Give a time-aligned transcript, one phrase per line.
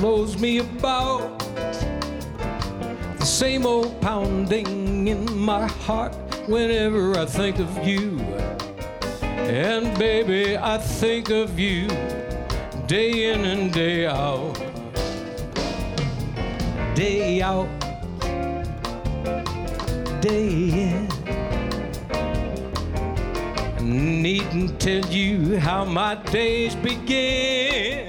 [0.00, 1.38] Follows me about.
[3.18, 6.14] The same old pounding in my heart
[6.48, 8.18] whenever I think of you.
[9.22, 11.88] And baby, I think of you
[12.86, 14.54] day in and day out.
[16.94, 17.68] Day out,
[20.20, 20.48] day
[20.90, 21.16] in
[23.86, 28.05] needn't tell you how my days begin.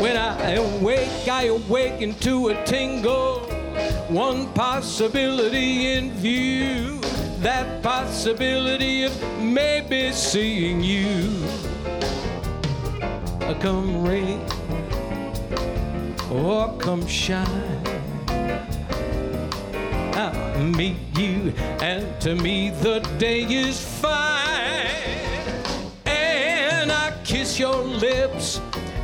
[0.00, 3.40] When I awake, I awaken to a tingle.
[4.08, 6.98] One possibility in view.
[7.40, 11.44] That possibility of maybe seeing you.
[13.60, 14.40] Come rain
[16.30, 17.82] or come shine.
[20.14, 24.86] I'll meet you, and to me the day is fine.
[26.06, 28.60] And I kiss your lips,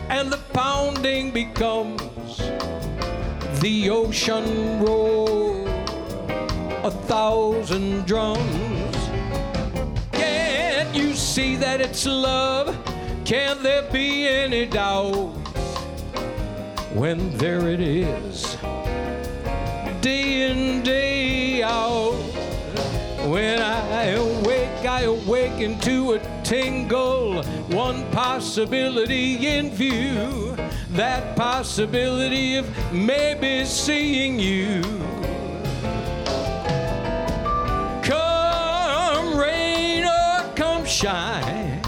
[0.08, 2.38] and the pounding becomes
[3.60, 5.68] the ocean roar,
[6.82, 8.96] a thousand drums.
[10.12, 12.74] Can't you see that it's love?
[13.26, 15.34] Can there be any doubt
[16.94, 18.56] when there it is?
[20.00, 22.14] day in, day out.
[23.28, 27.42] When I awake, I awaken to a tingle.
[27.68, 30.45] One possibility in view.
[30.96, 34.80] That possibility of maybe seeing you.
[38.02, 41.82] Come rain or come shine.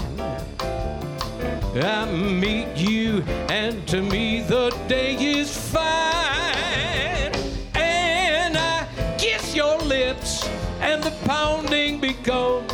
[1.73, 7.33] I meet you, and to me the day is fine.
[7.73, 8.87] And I
[9.17, 10.47] kiss your lips,
[10.81, 12.71] and the pounding becomes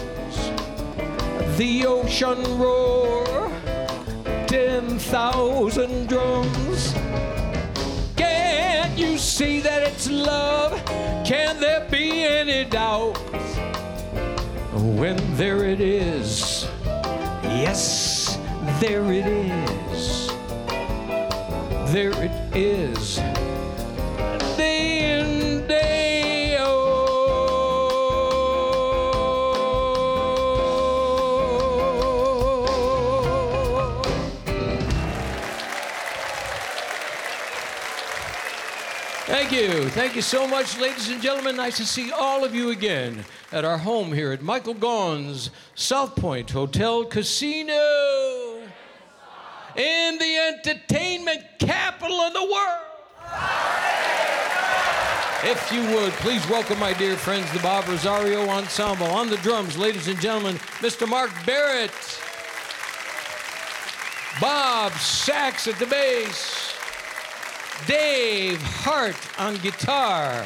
[1.57, 3.54] the ocean roar.
[4.75, 6.93] Ten thousand drums.
[8.17, 10.73] Can't you see that it's love?
[11.23, 13.13] Can there be any doubt?
[14.99, 16.67] When there it is,
[17.43, 18.37] yes,
[18.81, 20.27] there it is.
[21.93, 23.34] There it is.
[39.47, 39.89] Thank you.
[39.89, 41.55] Thank you so much, ladies and gentlemen.
[41.55, 46.15] Nice to see all of you again at our home here at Michael Gaughan's South
[46.15, 48.59] Point Hotel Casino
[49.75, 52.85] in the entertainment capital of the world.
[55.43, 59.05] If you would, please welcome my dear friends, the Bob Rosario Ensemble.
[59.05, 61.07] On the drums, ladies and gentlemen, Mr.
[61.07, 61.91] Mark Barrett.
[64.41, 66.74] Bob Sachs at the bass.
[67.87, 70.45] Dave Hart on guitar.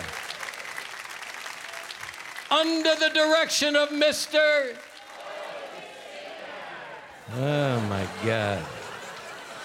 [2.51, 4.75] Under the direction of Mr.
[7.35, 8.63] Oh my God.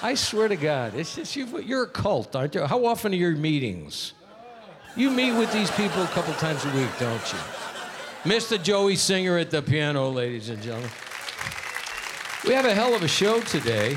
[0.03, 2.67] I swear to God, it's just you, you're a cult, aren't you?
[2.67, 4.13] How often are your meetings?
[4.97, 7.39] You meet with these people a couple times a week, don't you?
[8.25, 8.63] Mr.
[8.63, 10.91] Joey Singer at the piano, ladies and gentlemen.
[12.47, 13.97] We have a hell of a show today.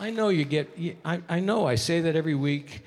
[0.00, 2.82] I know you get, I, I know I say that every week,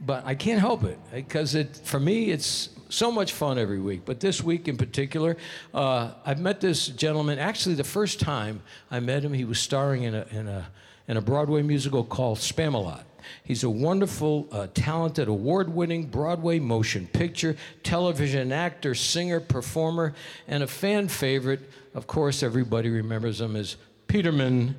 [0.00, 4.02] but I can't help it because it, for me, it's so much fun every week.
[4.04, 5.36] But this week in particular,
[5.74, 7.38] uh, I've met this gentleman.
[7.38, 10.66] Actually, the first time I met him, he was starring in a, in a,
[11.08, 13.02] in a Broadway musical called Spamalot.
[13.42, 20.14] He's a wonderful, uh, talented, award winning Broadway motion picture, television actor, singer, performer,
[20.46, 21.68] and a fan favorite.
[21.94, 23.76] Of course, everybody remembers him as
[24.06, 24.76] Peterman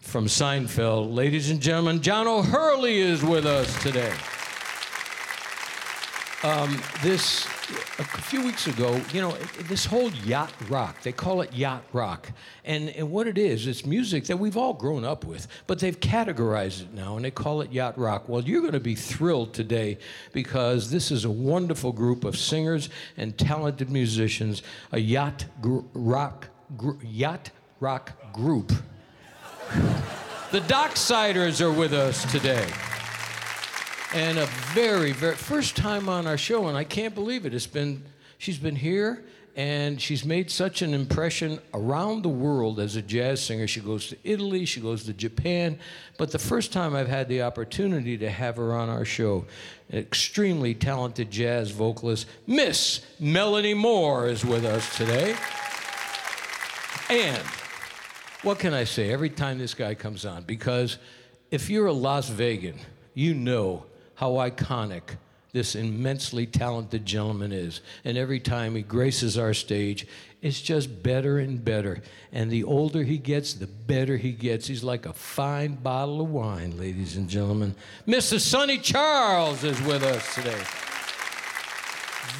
[0.00, 1.14] from Seinfeld.
[1.14, 4.12] Ladies and gentlemen, John O'Hurley is with us today.
[6.44, 7.46] Um, this
[7.98, 9.32] a few weeks ago, you know,
[9.62, 12.30] this whole yacht rock, they call it yacht rock.
[12.64, 15.98] And, and what it is, it's music that we've all grown up with, but they've
[15.98, 18.28] categorized it now and they call it yacht rock.
[18.28, 19.98] Well, you're going to be thrilled today
[20.32, 24.62] because this is a wonderful group of singers and talented musicians,
[24.92, 26.46] a yacht gr- rock,
[26.76, 27.50] gr- yacht
[27.80, 28.68] rock group.
[30.52, 32.68] the Docksiders are with us today
[34.14, 37.52] and a very, very first time on our show, and I can't believe it.
[37.52, 38.02] It's been
[38.38, 39.22] she's been here,
[39.54, 43.66] and she's made such an impression around the world as a jazz singer.
[43.66, 45.78] She goes to Italy, she goes to Japan,
[46.16, 49.44] but the first time I've had the opportunity to have her on our show,
[49.90, 55.36] an extremely talented jazz vocalist, Miss Melanie Moore, is with us today,
[57.10, 57.42] and.
[58.42, 60.44] What can I say every time this guy comes on?
[60.44, 60.98] Because
[61.50, 62.78] if you're a Las Vegan,
[63.12, 63.82] you know
[64.18, 65.02] how iconic
[65.52, 67.82] this immensely talented gentleman is.
[68.04, 70.08] And every time he graces our stage,
[70.42, 72.02] it's just better and better.
[72.32, 74.66] And the older he gets, the better he gets.
[74.66, 77.76] He's like a fine bottle of wine, ladies and gentlemen.
[78.08, 78.40] Mr.
[78.40, 80.62] Sonny Charles is with us today.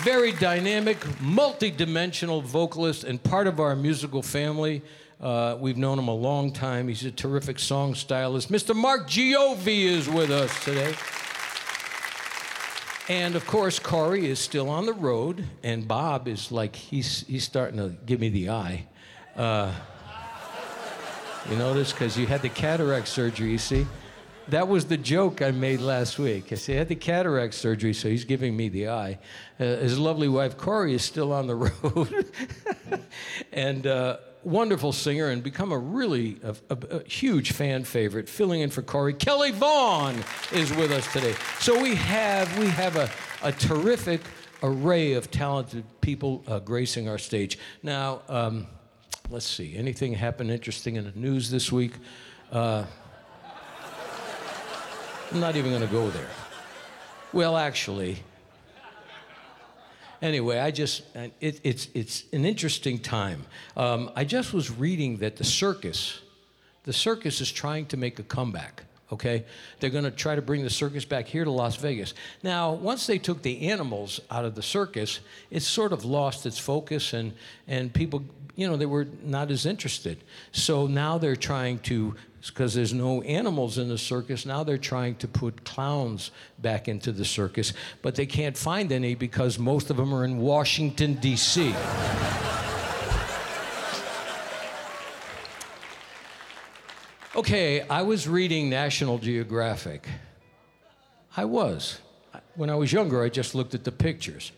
[0.02, 4.82] Very dynamic, multi-dimensional vocalist and part of our musical family.
[5.20, 6.88] Uh, we've known him a long time.
[6.88, 8.50] He's a terrific song stylist.
[8.50, 8.74] Mr.
[8.74, 10.96] Mark Giovi is with us today.
[13.08, 17.42] And of course, Corey is still on the road, and Bob is like, he's, he's
[17.42, 18.86] starting to give me the eye.
[19.34, 19.72] Uh,
[21.48, 21.90] you notice?
[21.90, 23.86] Because you had the cataract surgery, you see?
[24.48, 26.52] That was the joke I made last week.
[26.52, 29.18] I said, I had the cataract surgery, so he's giving me the eye.
[29.58, 32.30] Uh, his lovely wife, Corey, is still on the road.
[33.52, 38.60] and uh, wonderful singer and become a really a, a, a, huge fan favorite, filling
[38.60, 39.12] in for Corey.
[39.12, 40.16] Kelly Vohnn
[40.52, 41.34] is with us today.
[41.60, 43.10] So we have we have a,
[43.42, 44.22] a terrific
[44.62, 47.58] array of talented people uh, gracing our stage.
[47.82, 48.66] Now, um,
[49.30, 49.76] let's see.
[49.76, 51.92] Anything happen interesting in the news this week?
[52.50, 52.84] Uh,
[55.30, 56.30] I'm not even going to go there.
[57.34, 58.16] Well, actually,
[60.22, 61.02] anyway, I just,
[61.40, 63.44] it, it's, it's an interesting time.
[63.76, 66.20] Um, I just was reading that the circus,
[66.84, 68.84] the circus is trying to make a comeback.
[69.10, 69.46] Okay,
[69.80, 72.12] they're going to try to bring the circus back here to Las Vegas.
[72.42, 75.20] Now, once they took the animals out of the circus,
[75.50, 77.32] it sort of lost its focus, and
[77.66, 78.22] and people,
[78.58, 80.24] you know, they were not as interested.
[80.50, 84.44] So now they're trying to because there's no animals in the circus.
[84.44, 87.72] Now they're trying to put clowns back into the circus,
[88.02, 91.72] but they can't find any because most of them are in Washington, D.C.
[97.36, 100.08] okay, I was reading National Geographic.
[101.36, 102.00] I was.
[102.56, 104.50] When I was younger, I just looked at the pictures.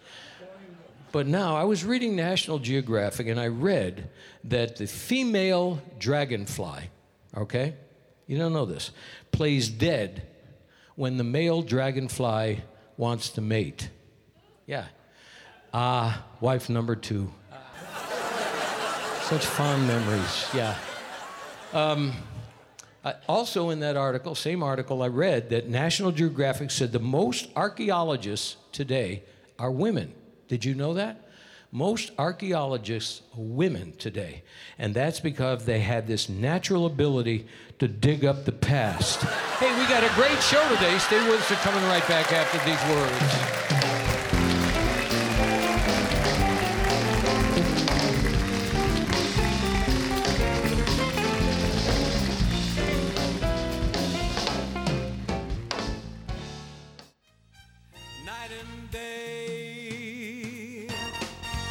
[1.12, 4.10] But now I was reading National Geographic and I read
[4.44, 6.90] that the female dragonfly,
[7.36, 7.74] okay?
[8.26, 8.92] You don't know this.
[9.32, 10.22] Plays dead
[10.94, 12.62] when the male dragonfly
[12.96, 13.90] wants to mate.
[14.66, 14.86] Yeah.
[15.74, 17.32] Ah, wife number two.
[19.22, 20.76] Such fond memories, yeah.
[21.72, 22.12] Um,
[23.28, 28.56] also, in that article, same article, I read that National Geographic said the most archaeologists
[28.72, 29.22] today
[29.58, 30.12] are women.
[30.50, 31.30] Did you know that?
[31.72, 34.42] most archaeologists are women today.
[34.78, 37.46] And that's because they had this natural ability
[37.78, 39.22] to dig up the past.
[39.58, 40.98] hey, we got a great show today.
[40.98, 41.50] Stay with us.
[41.50, 43.79] We're coming right back after these words.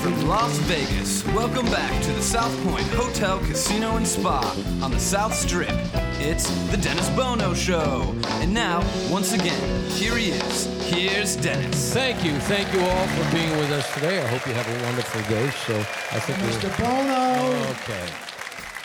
[0.00, 4.40] from Las Vegas, welcome back to the South Point Hotel, Casino, and Spa
[4.80, 5.74] on the South Strip.
[6.18, 8.14] It's the Dennis Bono Show.
[8.40, 10.64] And now, once again, here he is.
[10.88, 11.92] Here's Dennis.
[11.92, 12.40] Thank you.
[12.40, 14.22] Thank you all for being with us today.
[14.22, 15.50] I hope you have a wonderful day.
[15.66, 16.70] So I think Mr.
[16.70, 16.78] we're...
[16.78, 17.68] Bono.
[17.72, 18.08] Okay.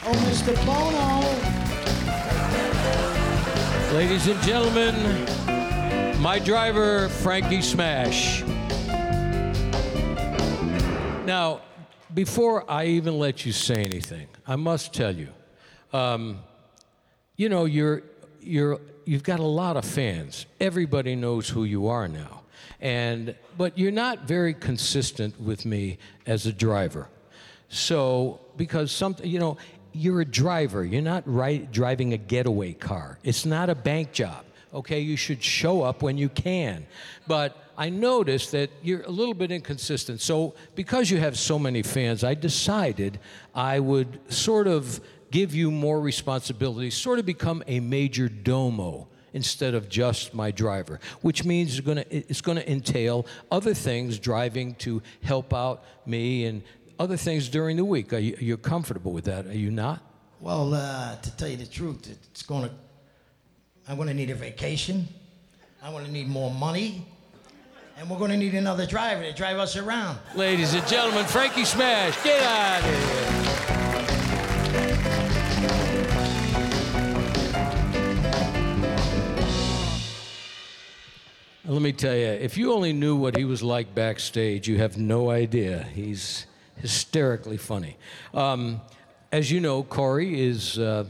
[0.04, 0.54] Oh, Mr.
[0.66, 1.22] Bono.
[3.96, 4.96] Ladies and gentlemen,
[6.22, 8.44] my driver, Frankie Smash.
[11.26, 11.62] Now,
[12.14, 15.30] before I even let you say anything, I must tell you,
[15.92, 16.40] um,
[17.36, 18.04] you know, you're,
[18.42, 20.46] you're, you've got a lot of fans.
[20.60, 22.44] Everybody knows who you are now.
[22.80, 27.10] And, but you're not very consistent with me as a driver.
[27.70, 29.58] So, because some, you know,
[29.94, 30.86] you're a driver.
[30.86, 33.18] You're not right, driving a getaway car.
[33.24, 34.46] It's not a bank job.
[34.76, 36.86] Okay, you should show up when you can.
[37.26, 40.22] But I noticed that you're a little bit inconsistent.
[40.22, 43.20] So, because you have so many fans, I decided
[43.54, 45.02] I would sort of
[45.32, 51.00] give you more responsibility, sort of become a major domo instead of just my driver,
[51.22, 55.84] which means it's going to it's going to entail other things driving to help out
[56.06, 56.64] me and
[56.98, 58.14] other things during the week.
[58.14, 59.46] Are you you're comfortable with that?
[59.48, 60.02] Are you not?
[60.40, 62.72] Well, uh, to tell you the truth, it's gonna.
[63.88, 65.08] I'm gonna need a vacation.
[65.84, 67.06] I'm gonna need more money,
[67.98, 70.20] and we're gonna need another driver to drive us around.
[70.36, 73.32] Ladies and gentlemen, Frankie Smash, get out of here.
[81.68, 84.98] Let me tell you, if you only knew what he was like backstage, you have
[84.98, 85.84] no idea.
[85.96, 87.98] He's hysterically funny.
[88.36, 88.82] Um,
[89.32, 91.06] as you know, Corey is uh,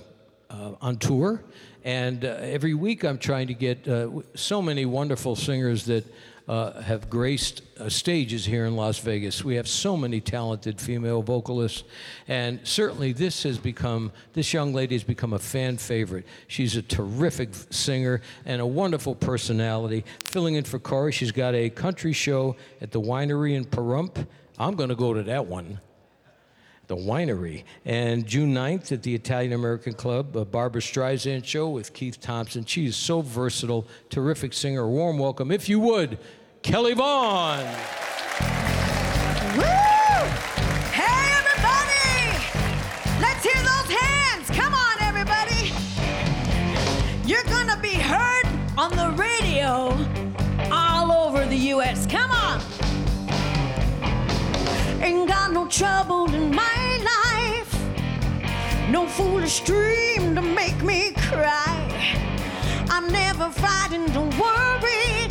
[0.49, 1.43] uh, on tour,
[1.83, 6.05] and uh, every week I'm trying to get uh, so many wonderful singers that
[6.47, 9.43] uh, have graced uh, stages here in Las Vegas.
[9.43, 11.83] We have so many talented female vocalists,
[12.27, 16.25] and certainly this has become, this young lady has become a fan favorite.
[16.47, 20.05] She's a terrific singer and a wonderful personality.
[20.25, 24.27] Filling in for Corey, she's got a country show at the winery in Pahrump.
[24.57, 25.79] I'm going to go to that one
[26.87, 27.63] the winery.
[27.83, 32.65] And June 9th at the Italian American Club, a Barbra Streisand show with Keith Thompson.
[32.65, 34.87] She is so versatile, terrific singer.
[34.87, 36.17] Warm welcome, if you would,
[36.61, 37.65] Kelly Vohnn.
[39.55, 39.63] Woo!
[40.91, 42.45] Hey, everybody!
[43.21, 44.49] Let's hear those hands.
[44.49, 45.71] Come on, everybody.
[47.25, 48.45] You're gonna be heard
[48.77, 49.97] on the radio
[50.71, 52.05] all over the U.S.
[52.05, 52.61] Come on.
[55.01, 56.75] Ain't got no trouble in my.
[58.91, 61.81] No foolish dream to make me cry.
[62.87, 65.27] I'm never frightened, don't worry.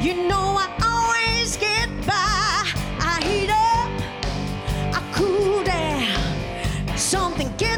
[0.00, 2.64] You know I always get by.
[3.00, 3.90] I heat up,
[4.96, 6.96] I cool down.
[6.96, 7.75] Something gets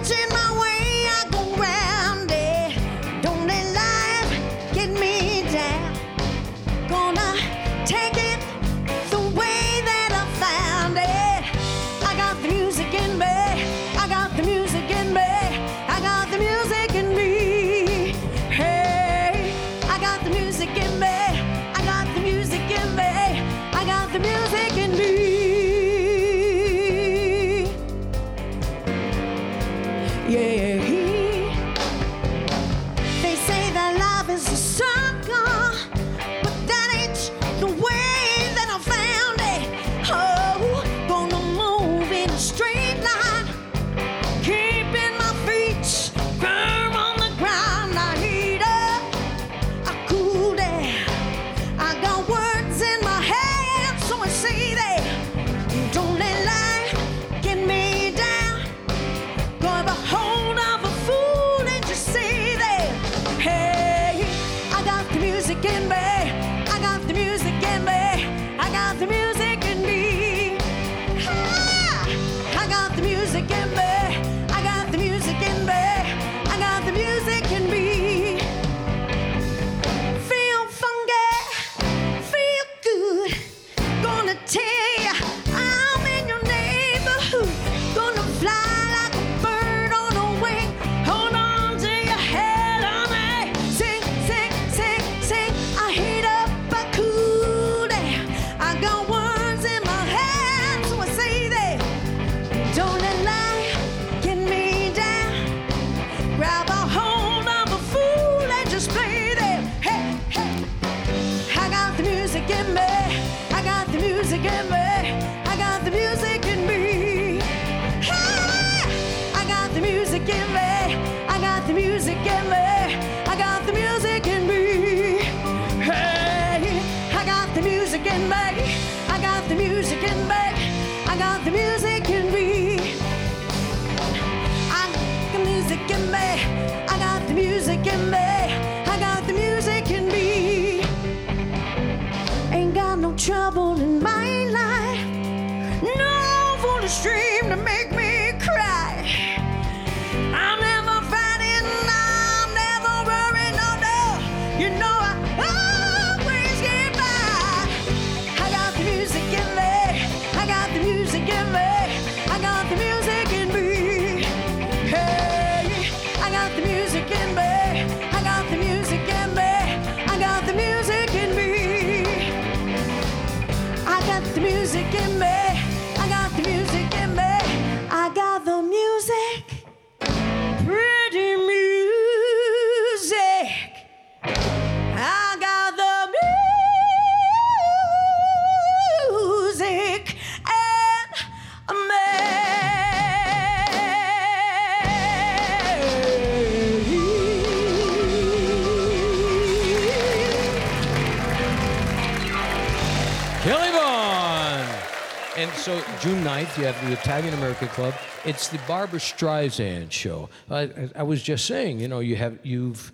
[207.79, 207.95] Club.
[208.25, 210.29] It's the Barbra Streisand show.
[210.51, 212.91] I, I, was just saying, you know, you have you've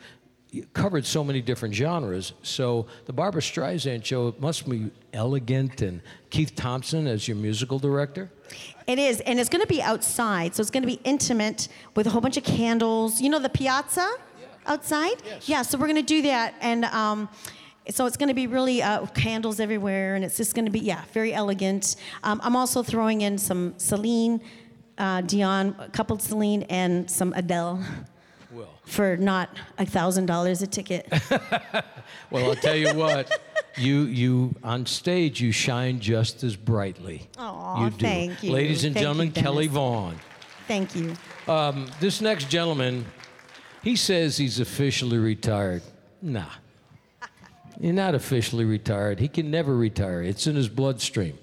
[0.74, 2.34] covered so many different genres.
[2.42, 8.30] So the Barbara Streisand show must be elegant, and Keith Thompson as your musical director.
[8.86, 12.06] It is, and it's going to be outside, so it's going to be intimate with
[12.06, 13.22] a whole bunch of candles.
[13.22, 14.06] You know the piazza
[14.66, 15.16] outside?
[15.24, 15.48] Yes.
[15.48, 17.30] Yeah, so we're going to do that, and um,
[17.90, 20.80] so it's going to be really uh, candles everywhere, and it's just going to be
[20.80, 21.96] yeah, very elegant.
[22.22, 24.42] Um, I'm also throwing in some Celine
[24.98, 27.82] uh, Dion, coupled Celine, and some Adele
[28.52, 31.06] Well, for not a thousand dollars a ticket.
[32.30, 33.40] well, I'll tell you what.
[33.76, 37.28] You you on stage you shine just as brightly.
[37.38, 37.96] You do.
[37.98, 38.52] thank you.
[38.52, 40.14] Ladies and Thank you, gentlemen, Kelly Vohnn.
[40.68, 41.14] Thank you.
[41.48, 43.04] Um, this next gentleman,
[43.82, 45.82] he says he's officially retired.
[46.22, 46.46] Nah.
[47.80, 49.18] You're not officially retired.
[49.18, 50.22] He can never retire.
[50.22, 51.36] It's in his bloodstream.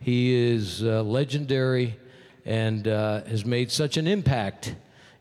[0.00, 1.96] He is uh, legendary
[2.44, 4.74] and uh, has made such an impact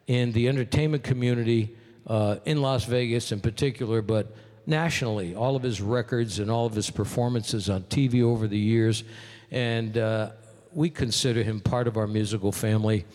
[0.07, 1.75] in the entertainment community
[2.07, 5.35] uh, in Las Vegas in particular, but nationally.
[5.35, 9.03] All of his records and all of his performances on TV over the years.
[9.51, 10.31] And uh,
[10.73, 13.05] we consider him part of our musical family.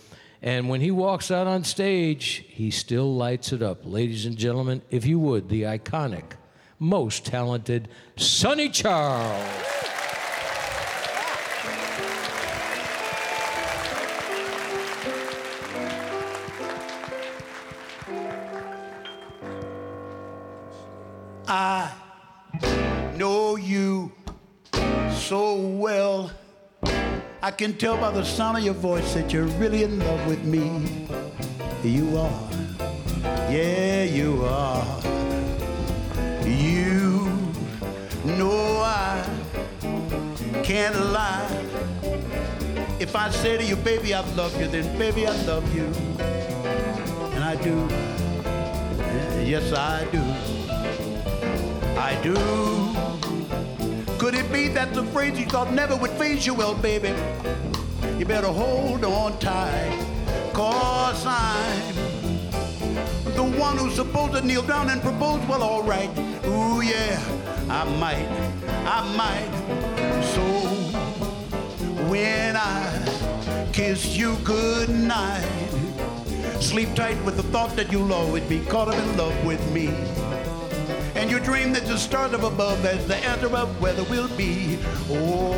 [0.41, 3.81] And when he walks out on stage, he still lights it up.
[3.85, 6.25] Ladies and gentlemen, if you would, the iconic,
[6.79, 9.78] most talented Sonny Charles.
[27.49, 30.45] I can tell by the sound of your voice that you're really in love with
[30.45, 30.69] me.
[31.83, 32.51] You are.
[33.51, 34.85] Yeah, you are.
[36.45, 37.25] You
[38.37, 39.25] know I
[40.63, 41.49] can't lie.
[43.01, 45.87] If I say to you, baby, I love you, then baby, I love you.
[47.33, 47.89] And I do.
[49.43, 50.21] Yes, I do.
[51.97, 52.88] I do.
[54.29, 57.15] Could it be that the phrase you thought never would phase you well, baby?
[58.19, 60.07] You better hold on tight,
[60.53, 61.95] cause I'm
[63.35, 65.41] the one who's supposed to kneel down and propose.
[65.47, 66.11] Well, all right.
[66.45, 67.19] Ooh, yeah,
[67.71, 68.29] I might,
[68.85, 69.51] I might.
[70.35, 70.43] So
[72.11, 75.49] when I kiss you goodnight,
[76.61, 79.87] sleep tight with the thought that you'll always be caught up in love with me.
[81.19, 84.79] And you dream that the stars up above as the answer of whether we'll be
[85.11, 85.53] or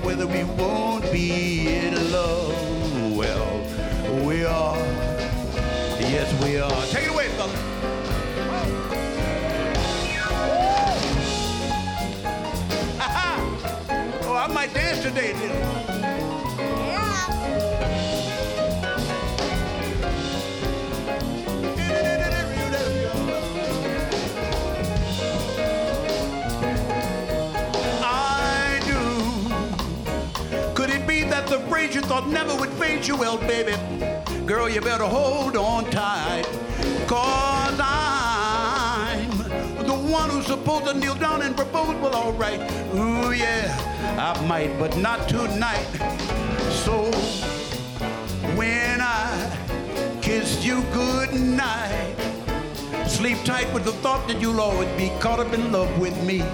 [0.00, 3.16] whether we won't be in love.
[3.16, 4.76] Well, we are.
[6.00, 6.86] Yes, we are.
[6.86, 7.52] Take it away, fella.
[14.26, 15.93] Oh, I might dance today.
[32.14, 33.16] Thought never would fade you?
[33.16, 33.74] Well, baby,
[34.46, 36.44] girl, you better hold on tight.
[37.08, 39.38] Cause I'm
[39.84, 41.96] the one who's supposed to kneel down and propose.
[41.96, 42.60] Well, all right.
[42.94, 43.66] Ooh, yeah,
[44.16, 45.88] I might, but not tonight.
[46.84, 47.10] So
[48.54, 52.14] when I kiss you good night,
[53.08, 56.44] sleep tight with the thought that you'll always be caught up in love with me.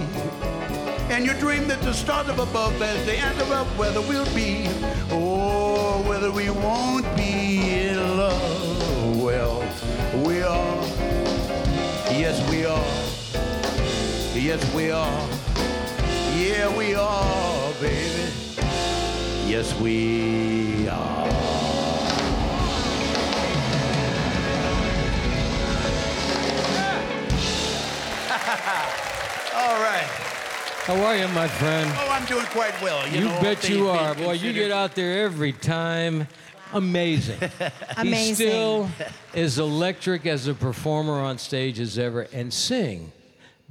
[1.10, 4.32] And you dream that the stars up above as the end of up whether we'll
[4.32, 4.68] be
[5.12, 9.20] or whether we won't be in love.
[9.20, 9.58] Well,
[10.24, 10.84] we are.
[12.12, 12.94] Yes, we are.
[14.36, 15.28] Yes, we are.
[16.36, 18.30] Yeah, we are, baby.
[19.48, 21.26] Yes, we are.
[29.56, 30.29] All right.
[30.84, 31.88] How are you, my friend?
[31.94, 33.06] Oh, I'm doing quite well.
[33.08, 34.14] You, You know, bet you are.
[34.14, 36.26] Boy, you get out there every time.
[36.72, 37.38] Amazing.
[38.00, 38.34] He Amazing.
[38.34, 38.88] still
[39.34, 43.12] as electric as a performer on stage as ever and sing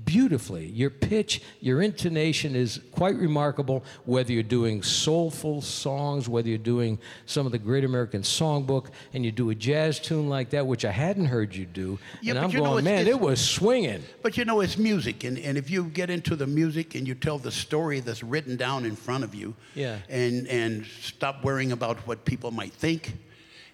[0.05, 0.67] beautifully.
[0.67, 6.99] Your pitch, your intonation is quite remarkable, whether you're doing soulful songs, whether you're doing
[7.25, 10.85] some of the Great American Songbook, and you do a jazz tune like that, which
[10.85, 11.99] I hadn't heard you do.
[12.21, 14.03] Yeah, and I'm you know, going, man, it was swinging.
[14.21, 17.15] But you know, it's music, and, and if you get into the music and you
[17.15, 19.97] tell the story that's written down in front of you, Yeah.
[20.09, 23.13] and and stop worrying about what people might think,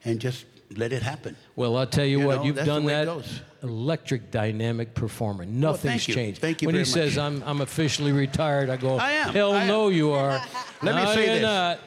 [0.03, 1.35] and just let it happen.
[1.55, 3.23] Well, I'll tell you, You what, know, you've done that.
[3.63, 5.45] Electric dynamic performer.
[5.45, 6.13] Nothing's thank you.
[6.13, 6.41] changed.
[6.41, 7.17] Thank you when very he says.
[7.17, 9.33] I'm, I'm officially retired, I go, I am.
[9.33, 9.67] Hell I am.
[9.67, 10.41] no, you are.
[10.81, 11.41] Let me no, say you're this.
[11.41, 11.79] not.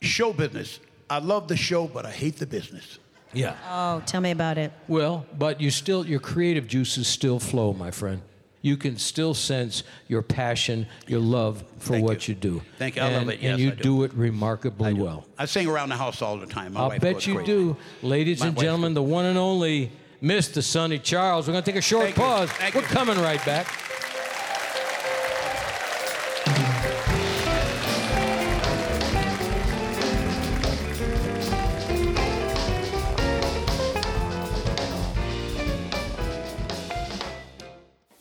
[0.00, 0.78] show business.
[1.08, 2.98] I love the show, but I hate the business.
[3.32, 3.56] Yeah.
[3.68, 4.72] Oh, tell me about it.
[4.88, 8.22] Well, but you still your creative juices still flow, my friend.
[8.66, 12.34] You can still sense your passion, your love for Thank what you.
[12.34, 12.62] you, do.
[12.78, 13.02] Thank you.
[13.02, 13.40] I and, love it.
[13.40, 14.02] Yes, and you I do.
[14.02, 15.24] it remarkably well.
[15.38, 16.72] I sing around the house all the time.
[16.72, 17.46] My I'll bet you crazy.
[17.46, 17.76] do.
[18.02, 20.64] Ladies My and gentlemen, the one and only Mr.
[20.64, 21.46] Sonny Charles.
[21.46, 22.50] We're going to take a short Thank pause.
[22.74, 22.86] We're you.
[22.88, 23.68] coming right back.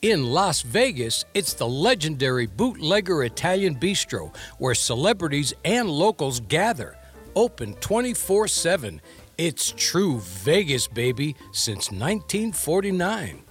[0.05, 6.95] In Las Vegas, it's the legendary Bootlegger Italian Bistro, where celebrities and locals gather.
[7.35, 9.01] Open 24 7.
[9.39, 13.44] It's true Vegas, baby, since 1949.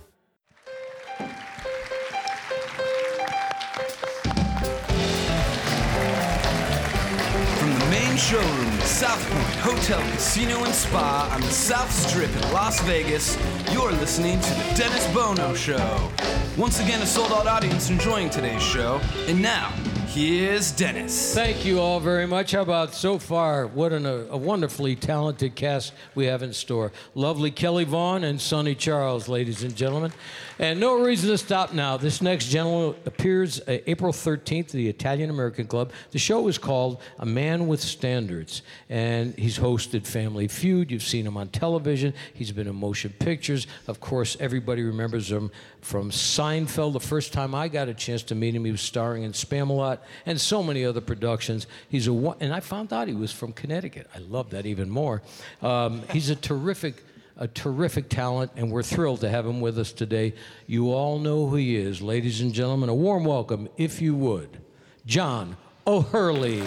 [8.16, 13.37] Showroom South Point Hotel, Casino, and Spa on the South Strip in Las Vegas,
[13.72, 16.11] you're listening to The Dennis Bono Show.
[16.57, 19.00] Once again, a sold out audience enjoying today's show.
[19.27, 19.72] And now,
[20.14, 21.35] here's Dennis.
[21.35, 22.53] Thank you all very much.
[22.53, 23.66] How about so far?
[23.66, 26.92] What an, a, wonderfully talented cast we have in store.
[27.16, 30.12] Lovely Kelly Vohnn and Sonny Charles, ladies and gentlemen.
[30.61, 31.96] And no reason to stop now.
[31.96, 35.90] This next gentleman appears uh, April 13th at the Italian American Club.
[36.12, 40.92] The show is called A Man with Standards, and he's hosted Family Feud.
[40.92, 42.14] You've seen him on television.
[42.35, 43.66] He's been in motion pictures.
[43.88, 45.50] Of course, everybody remembers him
[45.85, 46.94] from Seinfeld.
[46.94, 49.99] The first time I got a chance to meet him, he was starring in Spamalot
[50.27, 51.66] and so many other productions.
[51.88, 54.09] He's a and I found out he was from Connecticut.
[54.14, 55.23] I love that even more.
[55.62, 57.05] Um, he's a terrific.
[57.37, 60.35] A terrific talent, and we're thrilled to have him with us today.
[60.68, 62.88] You all know who he is, ladies and gentlemen.
[62.88, 64.61] A warm welcome, if you would,
[65.05, 66.62] John O'Hurley.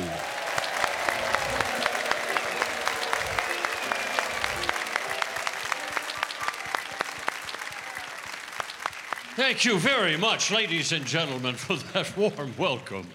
[9.37, 13.07] Thank you very much, ladies and gentlemen, for that warm welcome.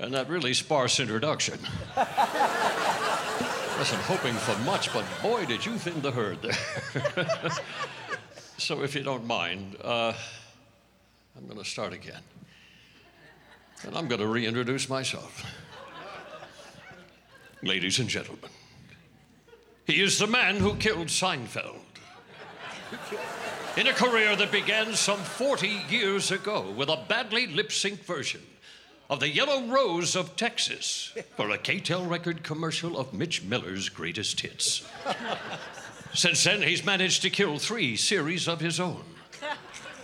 [0.00, 1.58] And that really sparse introduction.
[3.76, 6.56] Wasn't hoping for much, but boy, did you thin the herd there.
[8.56, 10.14] so, if you don't mind, uh,
[11.36, 12.22] I'm going to start again.
[13.82, 15.44] And I'm going to reintroduce myself.
[17.62, 18.48] Ladies and gentlemen,
[19.84, 21.82] he is the man who killed Seinfeld
[23.76, 28.40] in a career that began some 40 years ago with a badly lip synced version
[29.10, 34.40] of the Yellow Rose of Texas for a K-tel record commercial of Mitch Miller's greatest
[34.40, 34.86] hits.
[36.14, 39.04] Since then, he's managed to kill three series of his own,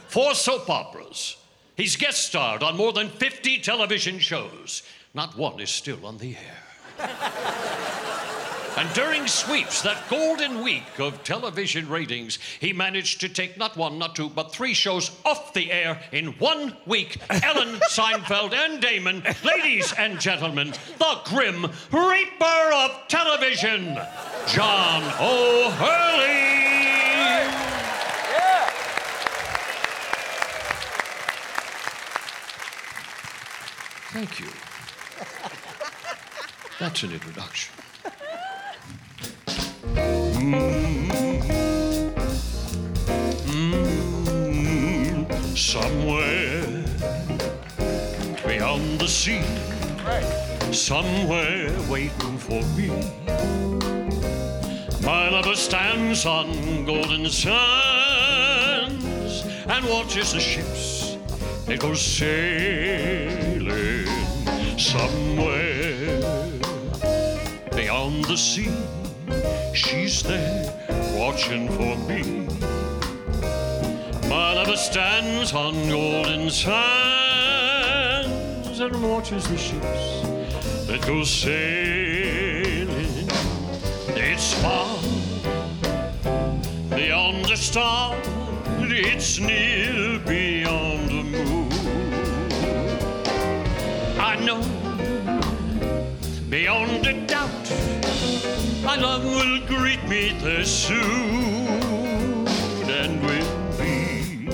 [0.08, 1.38] four soap operas.
[1.74, 4.82] He's guest starred on more than 50 television shows.
[5.14, 7.08] Not one is still on the air.
[8.74, 13.98] And during sweeps, that golden week of television ratings, he managed to take not one,
[13.98, 17.18] not two, but three shows off the air in one week.
[17.30, 23.98] Ellen, Seinfeld, and Damon, ladies and gentlemen, the grim reaper of television,
[24.48, 26.62] John O'Hurley.
[34.12, 34.48] Thank you.
[36.78, 37.81] That's an introduction.
[40.52, 41.16] Mm-hmm.
[45.56, 46.84] Somewhere
[48.46, 49.40] beyond the sea,
[50.70, 52.90] somewhere waiting for me.
[55.02, 58.26] My lover stands on golden sands
[59.66, 61.16] and watches the ships
[61.64, 63.32] that go sailing
[64.78, 66.20] somewhere
[67.74, 69.01] beyond the sea.
[69.74, 70.72] She's there
[71.14, 72.46] watching for me.
[74.28, 76.80] My lover stands on golden sands
[78.80, 80.22] and watches the ships
[80.86, 82.28] that go sailing.
[84.16, 84.98] It's far
[86.96, 88.16] beyond the star,
[88.78, 91.72] it's near beyond the moon.
[94.18, 94.62] I know
[96.48, 97.72] beyond a doubt,
[98.84, 100.98] my love will greet me there soon
[102.90, 104.48] and we'll be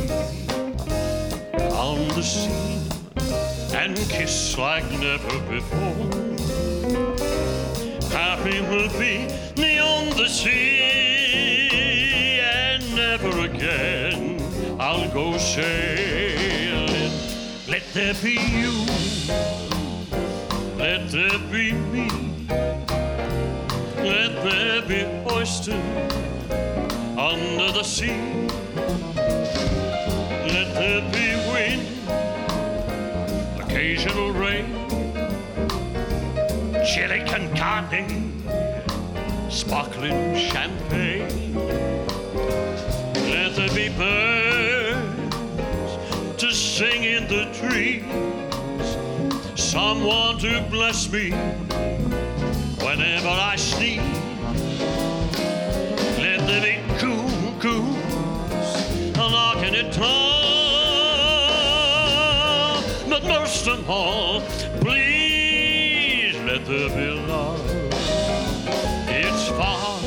[1.72, 2.82] on the scene
[3.74, 6.10] and kiss like never before.
[8.10, 11.70] Happy we'll be beyond the sea
[12.40, 14.38] and never again
[14.78, 17.12] I'll go sailing.
[17.66, 18.86] Let there be you.
[20.76, 22.17] Let there be me.
[24.88, 25.74] Be oysters
[27.18, 28.16] under the sea.
[30.46, 31.86] Let there be wind,
[33.60, 34.66] occasional rain,
[36.86, 38.32] chili con carne,
[39.50, 41.54] sparkling champagne.
[43.30, 45.26] Let there be birds
[46.40, 48.04] to sing in the trees,
[49.60, 51.32] someone to bless me
[52.80, 54.27] whenever I sneeze.
[63.68, 64.40] But most of all,
[64.80, 67.60] please let there be love.
[69.08, 70.00] It's far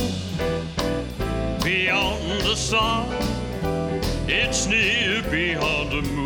[1.64, 3.08] beyond the sun.
[4.28, 6.21] It's near beyond the moon.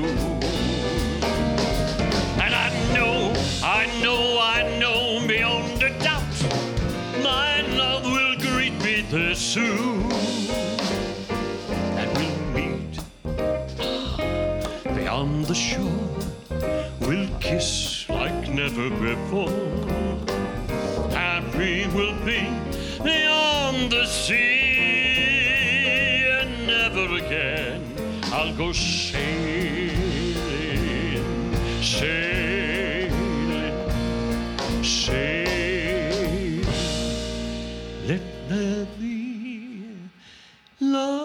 [17.46, 19.50] Kiss like never before.
[21.12, 22.42] Happy will be
[23.04, 24.66] beyond the sea.
[26.40, 27.82] And never again
[28.34, 30.36] I'll go sailing,
[31.84, 33.78] sailing,
[34.84, 36.66] sailing.
[38.08, 40.00] Let there be
[40.80, 41.25] love.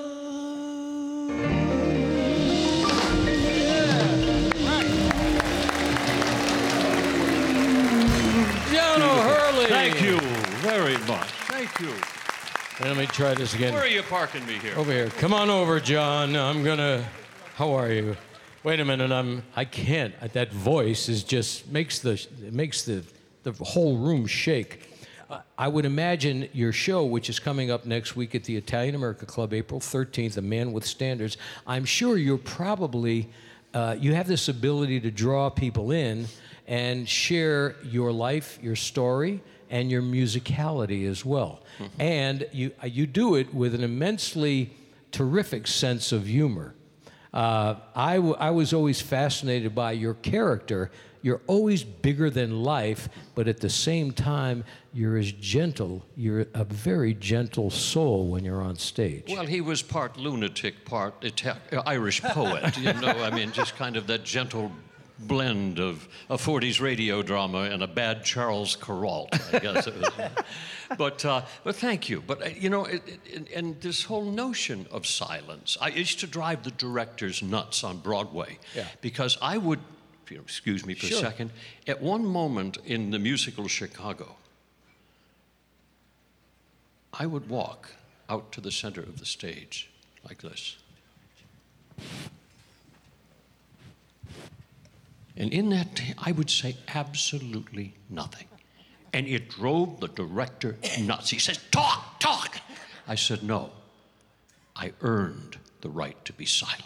[11.60, 11.94] Thank you.
[12.88, 13.74] Let me try this again.
[13.74, 14.74] Where are you parking me here?
[14.78, 15.10] Over here.
[15.10, 16.34] Come on over, John.
[16.34, 17.04] I'm gonna.
[17.56, 18.16] How are you?
[18.64, 19.12] Wait a minute.
[19.12, 19.42] I'm.
[19.54, 20.18] I can't.
[20.32, 23.04] That voice is just makes the it makes the
[23.42, 24.88] the whole room shake.
[25.28, 28.94] Uh, I would imagine your show, which is coming up next week at the Italian
[28.94, 31.36] America Club, April 13th, A Man with Standards.
[31.66, 33.28] I'm sure you're probably
[33.74, 36.26] uh, you have this ability to draw people in
[36.66, 41.62] and share your life, your story, and your musicality as well.
[41.98, 44.70] And you, uh, you do it with an immensely
[45.12, 46.74] terrific sense of humor.
[47.32, 50.90] Uh, I, w- I was always fascinated by your character.
[51.22, 56.04] You're always bigger than life, but at the same time, you're as gentle.
[56.16, 59.24] You're a very gentle soul when you're on stage.
[59.28, 62.76] Well, he was part lunatic, part Ita- Irish poet.
[62.78, 64.72] You know, I mean, just kind of that gentle
[65.20, 69.86] blend of a 40s radio drama and a bad Charles Perrault, I guess.
[69.86, 70.10] It was.
[70.98, 72.22] but, uh, but thank you.
[72.26, 76.26] But, uh, you know, it, it, and this whole notion of silence, I used to
[76.26, 78.58] drive the directors nuts on Broadway.
[78.74, 78.86] Yeah.
[79.00, 79.80] Because I would,
[80.24, 81.18] if you excuse me for Sure.
[81.18, 81.50] a second,
[81.86, 84.36] at one moment in the musical Chicago,
[87.12, 87.90] I would walk
[88.28, 89.90] out to the center of the stage
[90.26, 90.76] like this.
[95.36, 98.46] And in that, I would say absolutely nothing.
[99.12, 101.30] And it drove the director nuts.
[101.30, 102.58] He says, Talk, talk.
[103.08, 103.70] I said, No,
[104.76, 106.84] I earned the right to be silent.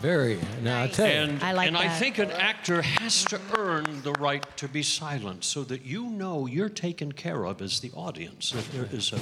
[0.00, 0.38] Very.
[0.62, 1.12] Now, I tell you.
[1.12, 4.82] And, I like and I think an actor has to earn the right to be
[4.82, 9.12] silent so that you know you're taken care of as the audience, that there is
[9.12, 9.18] a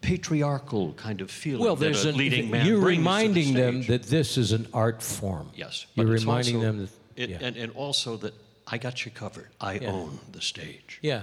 [0.00, 3.10] patriarchal kind of feeling Well, that there's a an, leading man you're brings to the
[3.10, 5.50] reminding them that this is an art form.
[5.54, 5.84] Yes.
[5.94, 6.90] You're reminding also- them that.
[7.20, 7.38] It, yeah.
[7.46, 8.34] and, and also that
[8.66, 9.48] I got you covered.
[9.60, 9.92] I Yeah.
[9.92, 10.98] own the stage.
[11.02, 11.22] yeah.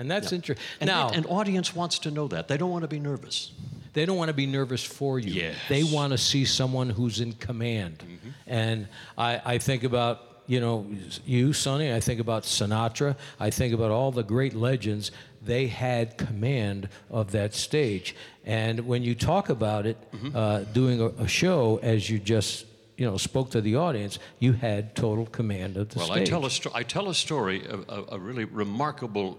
[0.00, 0.64] And that's interesting.
[0.80, 2.46] And Now, an audience wants to know that.
[2.46, 3.50] They don't want to be nervous.
[3.94, 5.32] they don't want to be nervous for you.
[5.32, 5.56] Yes.
[5.68, 7.98] They want to see someone who's in command.
[7.98, 8.28] Mm-hmm.
[8.46, 10.86] And I, I think about, you know,
[11.26, 15.10] you, Sonny, I think about Sinatra, I think about all the great legends.
[15.44, 18.14] They had command of that stage.
[18.46, 20.36] And when you talk about it, Mm-hmm.
[20.36, 22.66] uh, doing a, a show, as you just,
[22.98, 26.28] you know, spoke to the audience, you had total command of the Well, stage.
[26.28, 29.38] I tell a sto- I tell a story, a, a, a really remarkable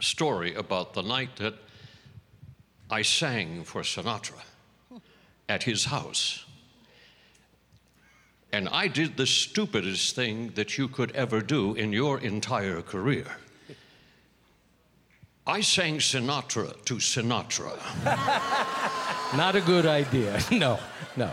[0.00, 1.54] story about the night that
[2.90, 4.42] I sang for Sinatra
[5.50, 6.46] at his house.
[8.54, 13.26] And I did the stupidest thing that you could ever do in your entire career.
[15.46, 17.76] I sang Sinatra to Sinatra.
[19.36, 20.38] Not a good idea.
[20.50, 20.78] no,
[21.16, 21.30] no.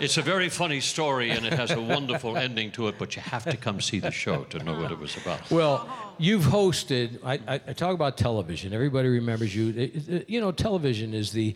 [0.00, 3.22] It's a very funny story and it has a wonderful ending to it, but you
[3.22, 5.50] have to come see the show to know what it was about.
[5.50, 7.18] Well, you've hosted.
[7.24, 8.72] I, I, I talk about television.
[8.72, 9.68] Everybody remembers you.
[9.70, 11.54] It- it- you know, television is the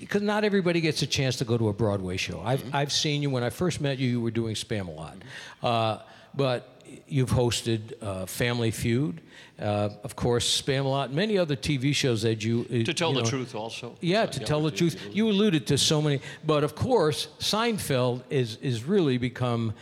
[0.00, 2.40] because not everybody gets a chance to go to a Broadway show.
[2.44, 4.08] I've I've seen you when I first met you.
[4.08, 5.16] You were doing Spamalot.
[5.62, 5.98] Uh,
[6.34, 6.73] but
[7.08, 9.20] you've hosted uh, Family Feud,
[9.60, 12.66] uh, of course, Spamalot, many other TV shows that you.
[12.70, 13.96] uh, To tell you the know- truth, also.
[14.00, 14.96] Yeah, to tell the truth.
[15.12, 19.72] You alluded to so many, but of course, Seinfeld is is really become.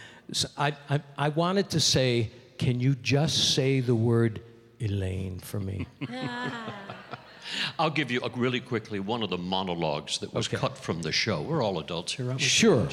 [0.56, 4.40] I I, I wanted to say, can you just say the word
[4.80, 5.86] Elaine for me?
[7.78, 10.56] I'll give you a, really quickly one of the monologues that was Okay.
[10.56, 11.42] cut from the show.
[11.42, 12.46] We're all adults here, aren't we?
[12.46, 12.88] Sure.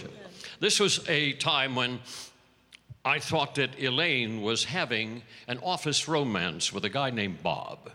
[0.59, 1.99] This was a time when
[3.05, 7.91] I thought that Elaine was having an office romance with a guy named Bob.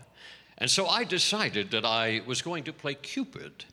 [0.57, 3.65] And so I decided that I was going to play Cupid.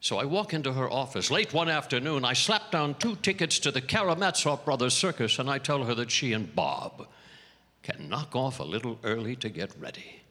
[0.00, 2.24] So I walk into her office late one afternoon.
[2.24, 6.10] I slap down two tickets to the Karamazov Brothers Circus, and I tell her that
[6.10, 7.06] she and Bob
[7.82, 10.22] can knock off a little early to get ready.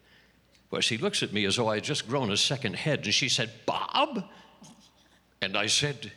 [0.72, 3.14] Well, she looks at me as though I had just grown a second head, and
[3.14, 4.26] she said, Bob?
[5.42, 6.12] And I said,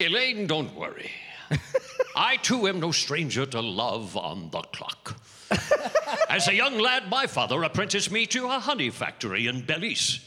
[0.00, 1.10] Elaine, don't worry.
[2.16, 5.16] I too am no stranger to love on the clock.
[6.28, 10.20] As a young lad, my father apprenticed me to a honey factory in Belize.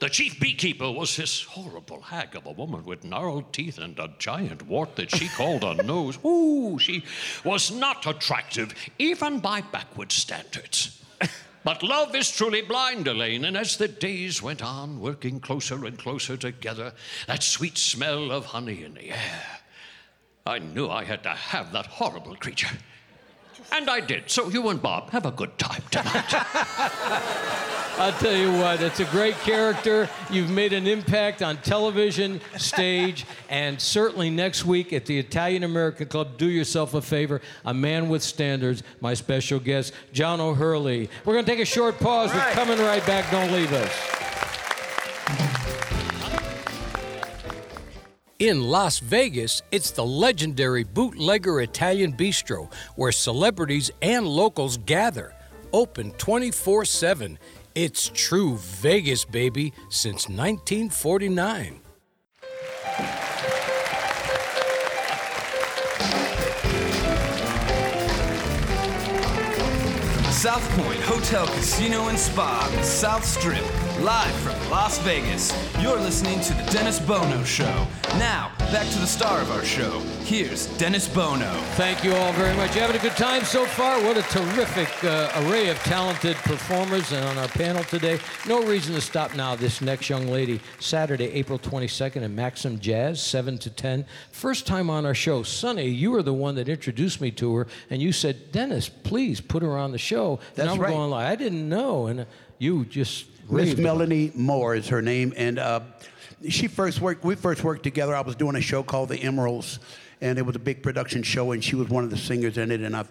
[0.00, 4.14] The chief beekeeper was this horrible hag of a woman with gnarled teeth and a
[4.18, 6.18] giant wart that she called a nose.
[6.24, 7.04] Ooh, she
[7.44, 11.02] was not attractive, even by backward standards.
[11.64, 15.98] But love is truly blind, Elaine, and as the days went on, working closer and
[15.98, 16.94] closer together,
[17.26, 19.57] that sweet smell of honey in the air,
[20.48, 22.74] I knew I had to have that horrible creature.
[23.70, 24.30] And I did.
[24.30, 26.24] So you and Bob have a good time tonight.
[27.98, 30.08] I'll tell you what, it's a great character.
[30.30, 36.06] You've made an impact on television, stage, and certainly next week at the Italian American
[36.06, 36.38] Club.
[36.38, 37.42] Do yourself a favor.
[37.66, 41.10] A man with standards, my special guest, John O'Hurley.
[41.26, 42.32] We're going to take a short pause.
[42.32, 43.30] We're coming right back.
[43.30, 44.18] Don't leave us.
[48.38, 55.34] In Las Vegas, it's the legendary Bootlegger Italian Bistro, where celebrities and locals gather.
[55.72, 57.36] Open 24 7.
[57.74, 61.80] It's true Vegas, baby, since 1949.
[70.30, 73.64] South Point Hotel, Casino, and Spa, South Strip,
[74.00, 75.52] live from Las Vegas.
[75.82, 77.86] You're listening to The Dennis Bono Show.
[78.14, 79.98] Now, back to the star of our show.
[80.22, 81.50] Here's Dennis Bono.
[81.74, 82.76] Thank you all very much.
[82.76, 84.00] You having a good time so far?
[84.04, 88.20] What a terrific uh, array of talented performers and on our panel today.
[88.46, 89.56] No reason to stop now.
[89.56, 94.06] This next young lady, Saturday, April 22nd at Maxim Jazz, 7 to 10.
[94.30, 95.42] First time on our show.
[95.42, 99.40] Sonny, you were the one that introduced me to her, and you said, Dennis, please
[99.40, 100.38] put her on the show.
[100.54, 100.90] That's and I'm right.
[100.90, 102.06] going like, I didn't know.
[102.06, 102.26] And
[102.58, 103.76] you just Miss.
[103.76, 105.80] Melanie Moore is her name, and uh,
[106.48, 107.24] she first worked.
[107.24, 108.14] We first worked together.
[108.14, 109.78] I was doing a show called The Emeralds,
[110.20, 112.70] and it was a big production show, and she was one of the singers in
[112.70, 113.04] it, and I,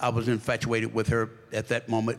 [0.00, 2.18] I was infatuated with her at that moment.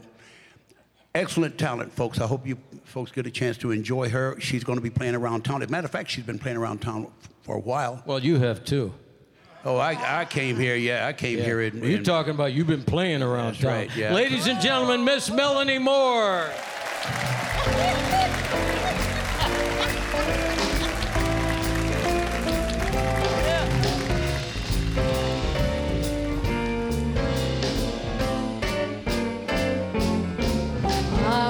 [1.14, 2.22] Excellent talent, folks.
[2.22, 4.40] I hope you folks get a chance to enjoy her.
[4.40, 5.62] She's going to be playing around town.
[5.62, 8.02] As a matter of fact, she's been playing around town for a while.
[8.06, 8.94] Well, you have too.
[9.66, 10.76] Oh, I, I came here.
[10.76, 11.62] Yeah, I came here.
[11.62, 13.72] In, Well, you're in- talking about you've been playing around town.
[13.72, 14.14] right, yeah.
[14.14, 16.50] Ladies and gentlemen, Miss Melanie Moore.
[17.04, 17.08] I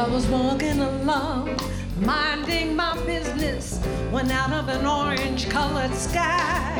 [0.09, 1.59] was walking along,
[1.99, 3.79] minding my business,
[4.09, 6.79] when out of an orange colored sky,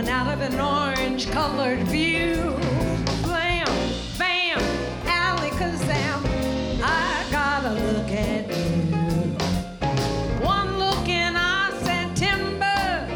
[0.00, 2.36] when out of an orange colored view,
[3.22, 3.68] blam,
[4.16, 4.58] bam,
[5.04, 6.22] alakazam,
[6.82, 9.36] I gotta look at you.
[10.42, 13.06] One look and I said, Timber,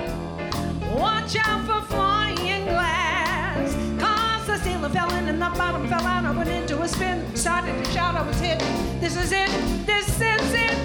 [0.95, 3.75] watch out for flying glass.
[3.99, 6.27] Cause the ceiling fell in and the bottom fell out.
[6.27, 8.59] I went into a spin, started to shout, I was hit.
[9.01, 9.49] This is it,
[9.87, 10.77] this is it.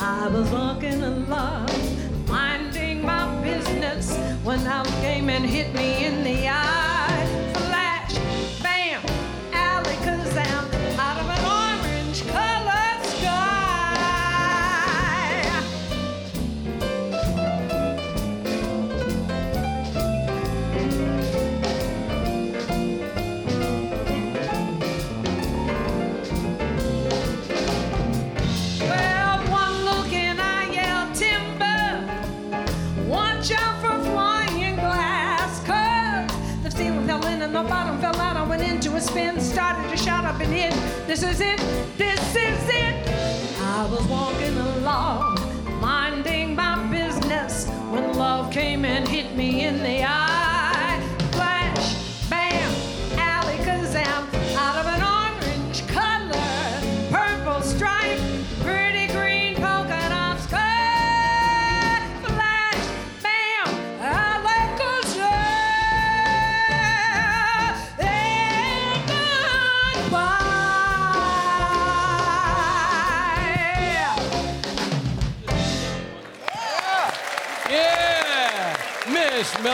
[0.00, 1.68] I was walking along,
[4.46, 7.55] when out came and hit me in the eye.
[40.38, 41.06] Shout up.
[41.06, 41.58] This is it,
[41.96, 43.08] this is it.
[43.60, 45.38] I was walking along,
[45.80, 50.25] minding my business, when love came and hit me in the eye.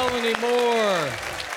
[0.03, 1.09] Melanie Moore.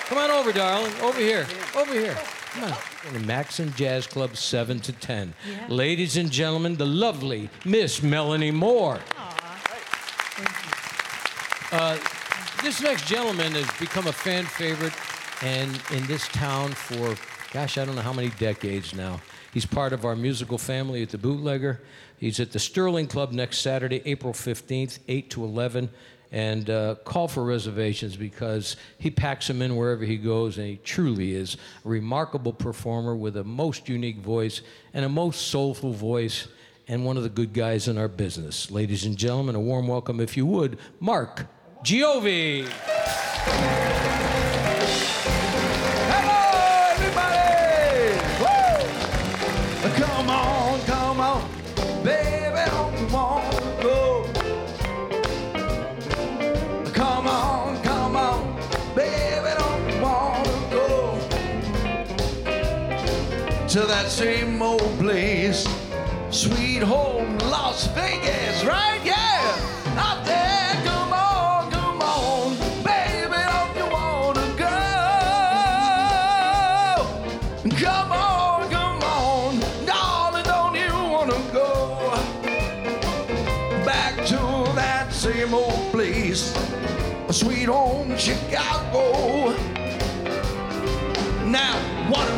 [0.06, 0.94] Come on over, darling.
[1.02, 1.48] Over here.
[1.76, 2.16] Over here.
[2.52, 2.78] Come on.
[3.08, 5.34] In the Maxon Jazz Club, 7 to 10.
[5.68, 9.00] Ladies and gentlemen, the lovely Miss Melanie Moore.
[11.72, 11.98] Uh,
[12.62, 14.94] this next gentleman has become a fan favorite
[15.42, 17.16] and in this town for,
[17.52, 19.22] gosh, I don't know how many decades now.
[19.56, 21.82] He's part of our musical family at the Bootlegger.
[22.20, 25.90] He's at the Sterling Club next Saturday, April 15th, 8 to 11.
[26.36, 30.76] And uh, call for reservations because he packs them in wherever he goes, and he
[30.84, 31.56] truly is
[31.86, 34.62] a remarkable performer with a most unique voice
[34.94, 36.50] and a most soulful voice,
[36.90, 38.70] and one of the good guys in our business.
[38.70, 41.48] Ladies and gentlemen, a warm welcome, if you would, Mark
[41.86, 42.70] Giovi.
[63.76, 65.68] To that same old place,
[66.30, 69.02] sweet home Las Vegas, right?
[69.04, 69.25] Yeah!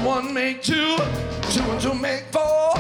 [0.08, 0.96] One make two,
[1.52, 2.74] two and two make four.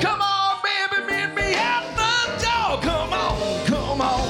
[0.00, 2.82] Come on, baby, meet me at the door.
[2.82, 4.28] Come on, come on,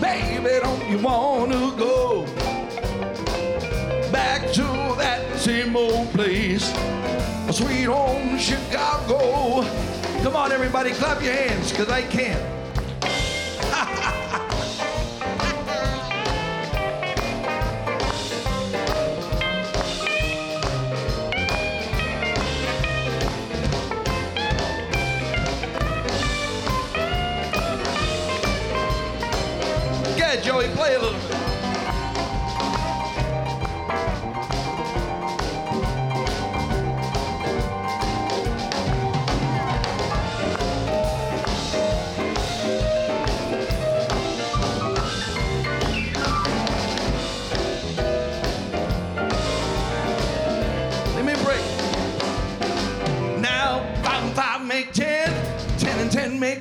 [0.00, 2.24] baby, don't you want to go
[4.10, 4.62] back to
[4.96, 6.72] that same old place,
[7.50, 9.62] sweet home Chicago?
[10.22, 12.57] Come on, everybody, clap your hands, because I can't.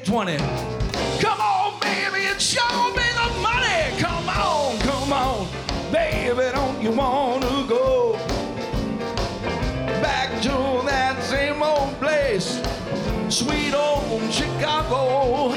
[0.08, 0.38] 20.
[1.20, 4.00] Come on, baby, and show me the money.
[4.00, 5.48] Come on, come on,
[5.92, 8.14] baby, don't you want to go
[10.02, 12.62] back to that same old place,
[13.28, 15.50] sweet old Chicago?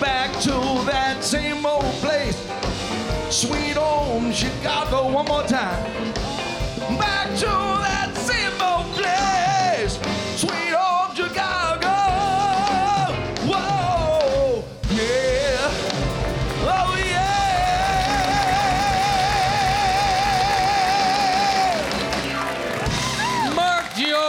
[0.00, 0.52] Back to
[0.86, 2.38] that same old place,
[3.28, 5.84] sweet old Chicago, one more time.
[6.96, 7.79] Back to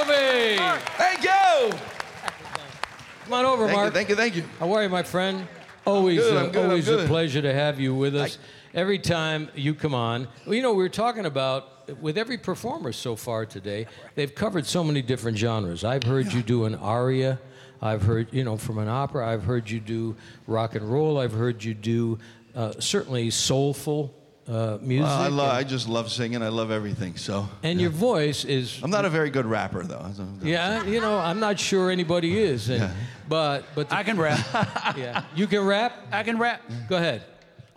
[0.07, 1.77] Mark Thank you.
[3.23, 3.93] Come on over, Thank you, Mark.
[3.93, 4.43] thank you, thank you.
[4.59, 5.47] How are you, my friend?
[5.85, 8.39] Always, good, uh, I'm good, always a pleasure to have you with us.
[8.73, 12.91] Every time you come on, well, you know, we were talking about with every performer
[12.93, 13.85] so far today,
[14.15, 15.83] they've covered so many different genres.
[15.83, 17.39] I've heard you do an aria.
[17.81, 19.27] I've heard, you know, from an opera.
[19.27, 20.15] I've heard you do
[20.47, 21.19] rock and roll.
[21.19, 22.17] I've heard you do
[22.55, 24.15] uh, certainly soulful
[24.47, 25.05] uh, music.
[25.07, 26.41] Well, I, love, I just love singing.
[26.41, 27.17] I love everything.
[27.17, 28.79] So and your voice is.
[28.83, 30.11] I'm not a very good rapper, though.
[30.41, 32.91] Yeah, you know, I'm not sure anybody is, and,
[33.29, 34.39] but but the- I can rap.
[34.97, 35.93] yeah, you can rap.
[36.11, 36.61] I can rap.
[36.89, 37.23] Go ahead.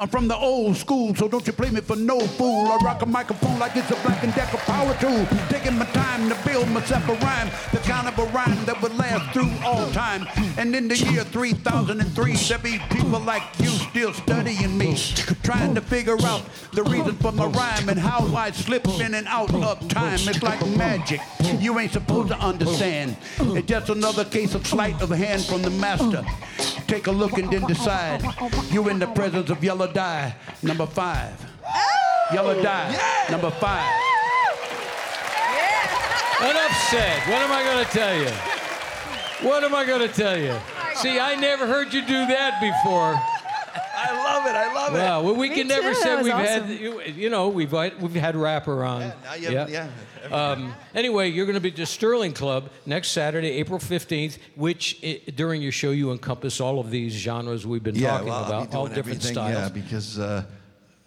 [0.01, 2.67] I'm from the old school, so don't you play me for no fool.
[2.67, 5.25] I rock a microphone like it's a Black and Decker power tool.
[5.49, 8.93] Taking my time to build myself a rhyme, the kind of a rhyme that would
[8.97, 10.27] last through all time.
[10.59, 14.97] And in the year 3003, there be people like you still studying me,
[15.45, 16.43] trying to figure out
[16.73, 20.19] the reason for my rhyme and how I slip in and out of time.
[20.23, 21.21] It's like magic.
[21.61, 23.17] You ain't supposed to understand.
[23.39, 26.25] It's just another case of sleight of hand from the master.
[26.89, 28.23] Take a look and then decide.
[28.71, 31.33] You in the presence of yellow dye, number five.
[31.67, 33.91] Oh, Yellow dye, number five.
[36.41, 37.21] Enough said.
[37.31, 39.49] What am I going to tell you?
[39.49, 40.53] What am I going to tell you?
[40.53, 43.15] Oh See, I never heard you do that before.
[44.47, 44.59] I love it.
[44.59, 45.23] I love Wow.
[45.23, 46.67] Well, we Me can never say we've awesome.
[46.67, 49.01] had you, you know we've had- we've had rapper on.
[49.25, 49.89] now you have- yeah,
[50.31, 54.99] Um, anyway, you're going to be at the Sterling Club next Saturday, April 15th, which
[55.05, 58.37] i, during your show you encompass all of these genres we've been Yeah, talking well,
[58.45, 59.55] I'll about, be all different styles.
[59.55, 60.45] Yeah, because uh,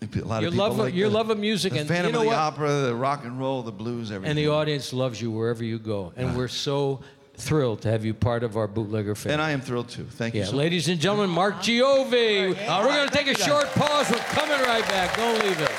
[0.02, 1.88] a lot Your of people love of- like your the, love of music the and
[1.88, 2.38] Phantom you know of the what?
[2.38, 4.30] Opera, the rock and roll, the blues, everything.
[4.30, 7.00] and the audience loves you wherever you go, and we're so
[7.38, 9.34] thrilled to have you part of our bootlegger family.
[9.34, 10.04] And I am thrilled too.
[10.04, 12.52] Thank you Yeah, so ladies and gentlemen, Mark Giovi.
[12.68, 14.10] Uh, we're going to take a short pause.
[14.10, 15.16] We're coming right back.
[15.16, 15.72] Don't leave us.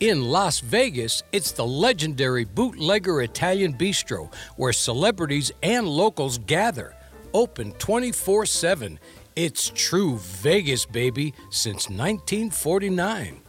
[0.00, 6.94] In Las Vegas, it's the legendary Bootlegger Italian Bistro where celebrities and locals gather.
[7.34, 9.00] Open 24 7.
[9.40, 13.40] It's true Vegas, baby, since 1949.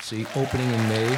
[0.00, 1.08] See, opening in May,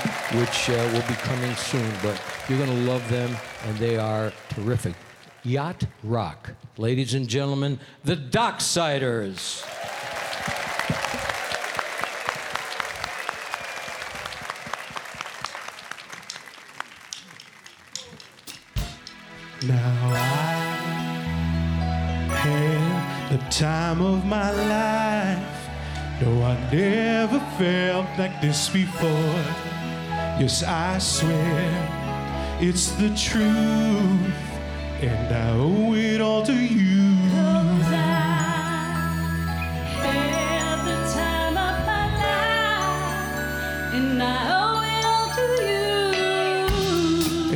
[0.41, 3.37] which uh, will be coming soon, but you're going to love them,
[3.67, 4.95] and they are terrific.
[5.43, 6.55] Yacht Rock.
[6.79, 9.63] Ladies and gentlemen, the Docksiders.
[19.69, 20.46] Now I
[23.51, 25.69] time of my life.
[26.21, 29.45] No, I never felt like this before.
[30.41, 34.35] Yes, I swear it's the truth,
[35.03, 36.97] and I owe it all to you.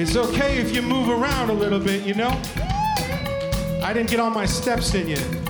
[0.00, 2.30] It's okay if you move around a little bit, you know?
[3.82, 5.49] I didn't get all my steps in yet.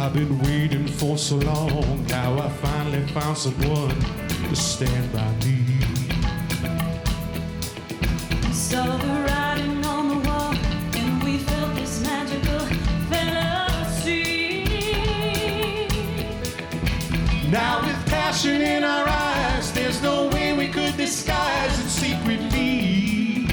[0.00, 2.06] I've been waiting for so long.
[2.06, 3.94] Now I finally found someone
[4.48, 5.62] to stand by me.
[8.50, 10.54] Saw the writing on the wall,
[10.94, 12.60] and we felt this magical
[13.10, 14.64] fantasy.
[17.50, 23.46] Now with passion in our eyes, there's no way we could disguise it secretly.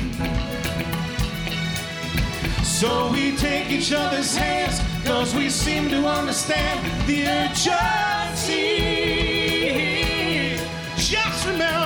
[2.63, 8.67] So we take each other's hands, cause we seem to understand the urgency.
[10.97, 11.76] Just remember,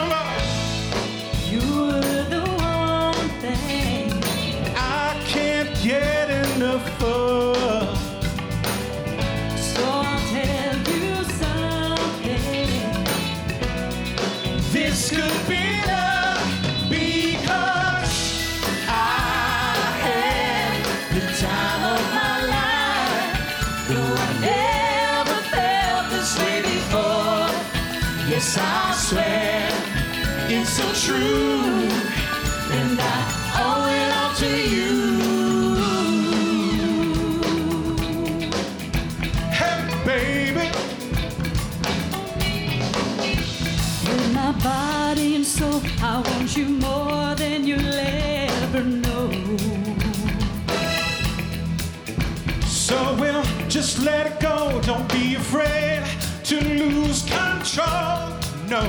[54.03, 54.81] let it go.
[54.81, 56.03] Don't be afraid
[56.43, 58.37] to lose control.
[58.67, 58.81] No.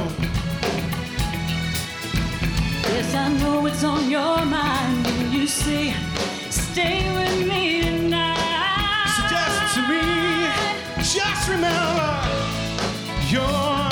[2.88, 5.94] Yes, I know it's on your mind when you say,
[6.50, 8.38] stay with me tonight.
[9.16, 9.22] So
[9.74, 10.02] to me,
[11.02, 12.20] just remember,
[13.28, 13.91] you're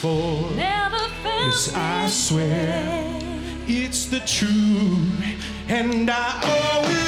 [0.00, 0.50] before.
[0.56, 3.18] Never felt Yes, I swear
[3.66, 6.99] it's the truth, and I owe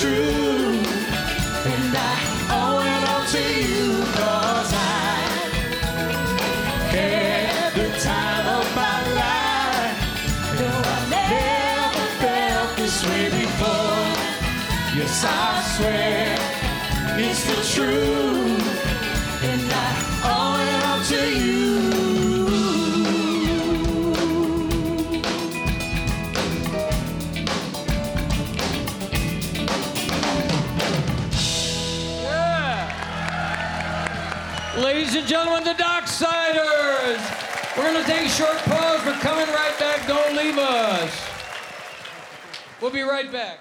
[0.00, 0.47] the
[37.88, 39.06] We're going to take a short pause.
[39.06, 40.06] We're coming right back.
[40.06, 41.30] Don't leave us.
[42.82, 43.60] We'll be right back.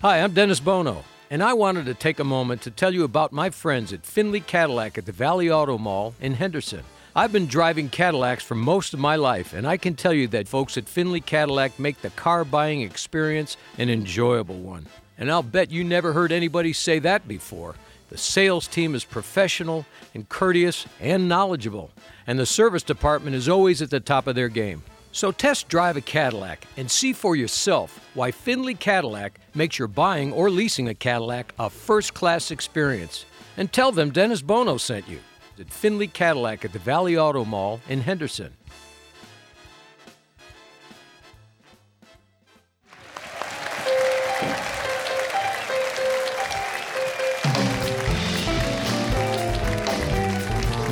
[0.00, 3.30] Hi, I'm Dennis Bono, and I wanted to take a moment to tell you about
[3.30, 6.82] my friends at Finley Cadillac at the Valley Auto Mall in Henderson.
[7.14, 10.48] I've been driving Cadillacs for most of my life, and I can tell you that
[10.48, 14.86] folks at Finley Cadillac make the car buying experience an enjoyable one.
[15.16, 17.76] And I'll bet you never heard anybody say that before.
[18.10, 21.90] The sales team is professional and courteous and knowledgeable,
[22.26, 24.82] and the service department is always at the top of their game.
[25.12, 30.32] So test drive a Cadillac and see for yourself why Finley Cadillac makes your buying
[30.32, 33.24] or leasing a Cadillac a first class experience.
[33.56, 35.20] And tell them Dennis Bono sent you
[35.58, 38.54] at Finley Cadillac at the Valley Auto Mall in Henderson.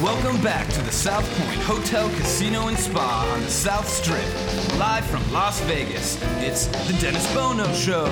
[0.03, 4.27] Welcome back to the South Point Hotel, Casino, and Spa on the South Strip.
[4.77, 8.09] Live from Las Vegas, it's the Dennis Bono Show.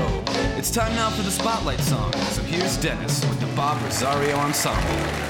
[0.56, 2.12] It's time now for the Spotlight song.
[2.12, 4.80] So here's Dennis with the Bob Rosario Ensemble.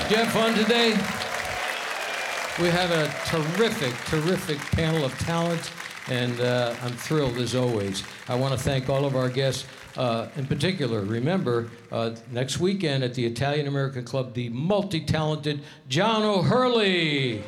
[0.02, 0.90] Did you have fun today?
[2.62, 5.72] We have a terrific, terrific panel of talent,
[6.10, 8.02] and uh, I'm thrilled as always.
[8.28, 9.64] I want to thank all of our guests.
[9.96, 15.60] Uh, in particular, remember, uh, next weekend at the Italian American Club, the multi talented
[15.88, 17.42] John O'Hurley,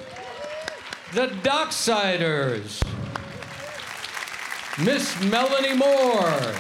[1.14, 2.82] the Docksiders,
[4.84, 6.55] Miss Melanie Moore,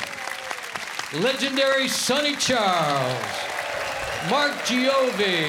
[1.20, 3.22] legendary Sonny Charles,
[4.30, 5.48] Mark Giovi,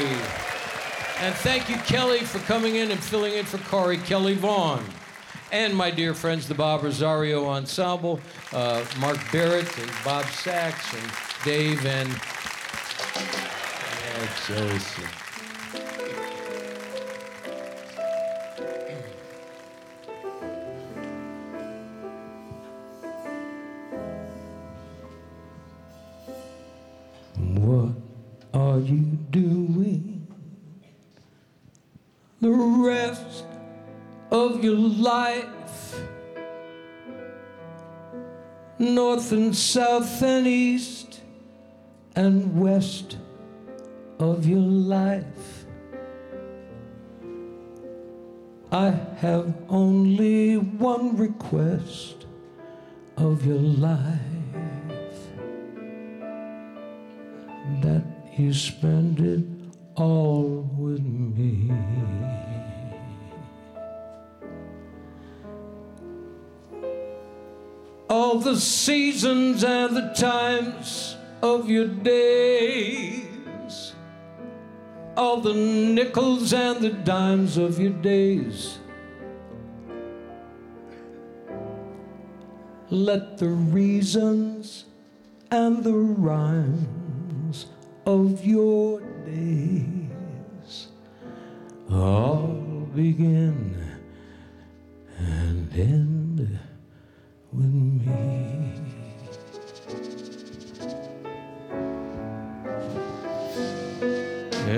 [1.20, 4.84] and thank you, Kelly, for coming in and filling in for Corey Kelly Vohnn.
[5.54, 8.20] And my dear friends, the Bob Rosario Ensemble,
[8.54, 11.12] uh, Mark Barrett and Bob Sachs and
[11.46, 12.10] Dave and.
[14.48, 15.20] Joseph.
[27.38, 27.92] What
[28.56, 28.98] are you
[29.30, 30.28] doing
[32.42, 33.46] the rest
[34.34, 35.96] of your life?
[38.80, 41.22] North and south and east
[42.16, 43.18] and west
[44.20, 45.66] of your life.
[48.72, 52.26] I have only one request
[53.18, 54.20] of your life
[57.84, 58.04] that
[58.36, 59.46] you spend it
[59.96, 61.70] all with me.
[68.16, 73.24] All the seasons and the times of your days
[75.16, 78.80] all the nickels and the dimes of your days.
[82.90, 84.86] Let the reasons
[85.52, 87.68] and the rhymes
[88.06, 90.88] of your days
[91.92, 94.00] all begin
[95.20, 96.23] and end
[97.56, 98.74] with me.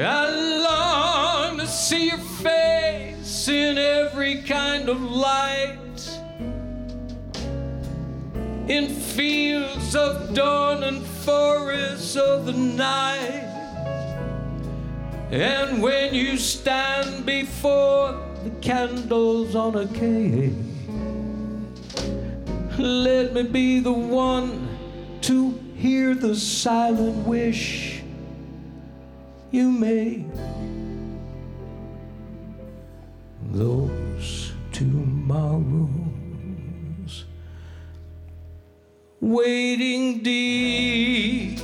[0.01, 0.29] I
[0.61, 5.79] long to see your face in every kind of light.
[8.67, 13.43] In fields of dawn and forests of the night.
[15.31, 20.74] And when you stand before the candles on a cake,
[22.77, 24.67] let me be the one
[25.21, 28.01] to hear the silent wish
[29.51, 30.25] you make.
[33.51, 35.95] Those tomorrows
[39.21, 41.61] waiting deep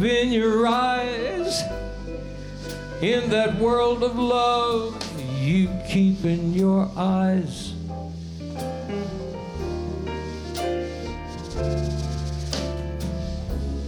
[0.00, 1.62] in your eyes
[3.00, 4.96] in that world of love
[5.40, 7.73] you keep in your eyes.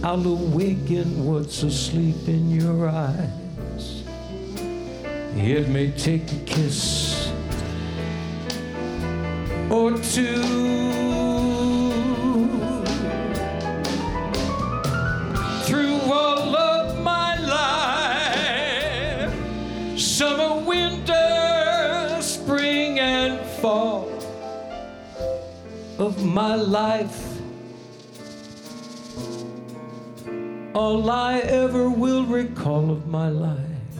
[0.03, 4.03] I'll awaken what's asleep in your eyes.
[5.35, 7.29] It may take a kiss
[9.69, 10.43] or two.
[15.65, 19.33] Through all of my life,
[19.99, 24.09] summer, winter, spring, and fall
[25.99, 27.16] of my life.
[30.77, 33.95] All I ever will recall of my life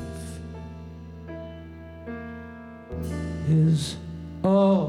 [3.50, 3.96] is
[4.44, 4.87] all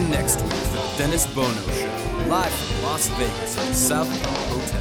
[0.00, 4.62] next week for the Dennis Bono Show, live from Las Vegas at the South Point
[4.62, 4.80] Hotel,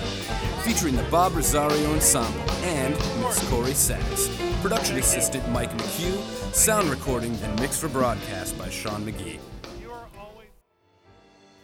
[0.61, 4.29] featuring the Bob Rosario Ensemble and Miss Corey Sachs.
[4.61, 6.21] Production assistant Mike McHugh,
[6.53, 9.39] sound recording and mix for broadcast by Sean McGee.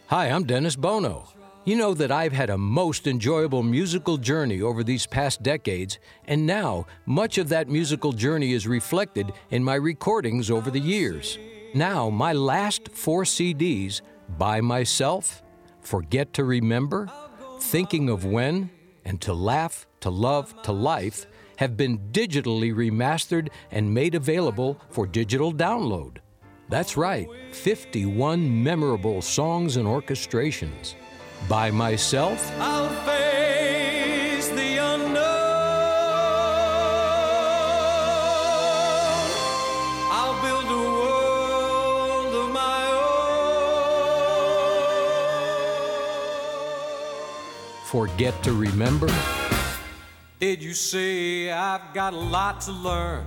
[0.07, 1.27] Hi, I'm Dennis Bono.
[1.65, 5.97] You know that I've had a most enjoyable musical journey over these past decades,
[6.27, 11.37] and now much of that musical journey is reflected in my recordings over the years.
[11.75, 14.01] Now, my last four CDs,
[14.37, 15.41] By Myself,
[15.81, 17.09] Forget to Remember,
[17.59, 18.69] Thinking of When,
[19.03, 21.25] and To Laugh, To Love, To Life,
[21.57, 26.17] have been digitally remastered and made available for digital download.
[26.69, 30.93] That's right, 51 memorable songs and orchestrations.
[31.49, 32.51] By myself,
[47.93, 49.07] Forget to remember.
[50.39, 53.23] Did you say I've got a lot to learn?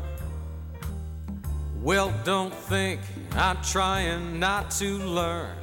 [1.80, 3.00] Well, don't think
[3.36, 5.56] I'm trying not to learn.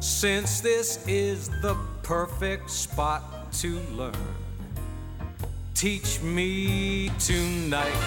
[0.00, 4.34] Since this is the perfect spot to learn,
[5.72, 8.02] teach me tonight.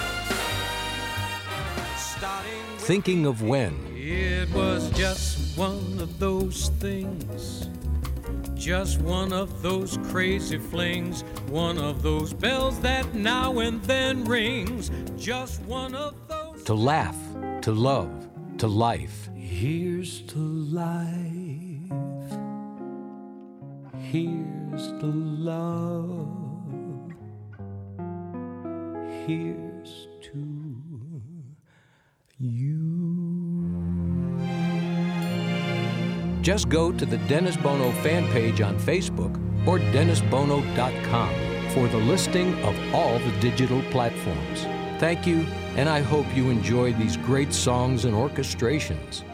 [2.80, 3.74] Thinking of when.
[3.96, 7.70] It was just one of those things.
[8.56, 11.22] Just one of those crazy flings.
[11.48, 14.90] One of those bells that now and then rings.
[15.16, 16.64] Just one of those.
[16.64, 17.16] To laugh,
[17.62, 18.10] to love,
[18.58, 19.28] to life.
[19.36, 21.12] Here's to life.
[24.00, 26.46] Here's to love.
[29.26, 31.22] Here's to
[32.38, 32.95] you.
[36.46, 39.34] Just go to the Dennis Bono fan page on Facebook
[39.66, 44.62] or DennisBono.com for the listing of all the digital platforms.
[45.00, 45.40] Thank you,
[45.74, 49.24] and I hope you enjoyed these great songs and orchestrations.